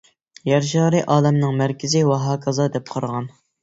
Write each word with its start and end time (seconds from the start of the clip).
يەر 0.51 0.65
شارى 0.69 1.03
ئالەمنىڭ 1.17 1.61
مەركىزى 1.61 2.05
ۋەھاكازا 2.15 2.71
دەپ 2.79 2.95
قارىغان. 2.95 3.35